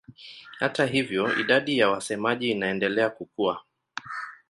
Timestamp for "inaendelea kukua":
2.51-3.63